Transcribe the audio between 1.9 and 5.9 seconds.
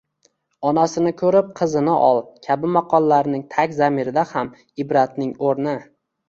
ol» kabi maqollarning tag zamirida ham ibratning o‘rni